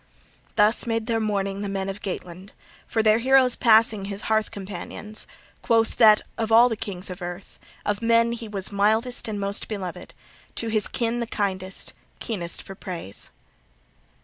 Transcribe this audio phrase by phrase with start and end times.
[0.55, 2.53] Thus made their mourning the men of Geatland,
[2.87, 5.27] for their hero's passing his hearth companions:
[5.61, 9.67] quoth that of all the kings of earth, of men he was mildest and most
[9.67, 10.15] beloved,
[10.55, 13.29] to his kin the kindest, keenest for praise.